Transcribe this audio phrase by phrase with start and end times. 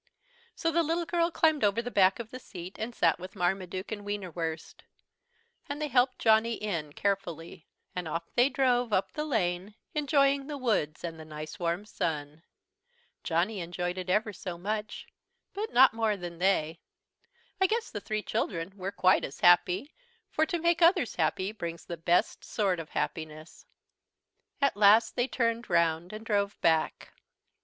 [0.55, 3.91] So the little girl climbed over the back of the seat and sat with Marmaduke
[3.91, 4.81] and Wienerwurst.
[5.69, 10.57] And they helped Johnny in carefully, and off they drove up the lane, enjoying the
[10.57, 12.41] woods and the nice warm sun.
[13.23, 15.05] Johnny enjoyed it ever so much,
[15.53, 16.79] but not more than they.
[17.61, 19.93] I guess the three children were quite as happy,
[20.31, 23.67] for to make others happy brings the best sort of happiness.
[24.61, 27.13] At last they turned round and drove back.